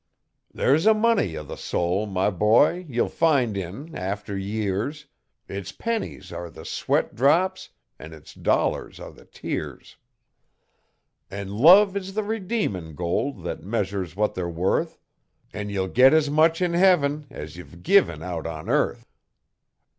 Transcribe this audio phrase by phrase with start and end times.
[0.51, 5.05] There's a money O' the soul, my boy, ye'll find in after years,
[5.47, 9.97] Its pennies are the sweat drops an' its dollars are the tears;
[11.29, 14.97] An' love is the redeemin' gold that measures what they're worth,
[15.53, 19.05] An' ye'll git as much in Heaven as ye've given out on earth.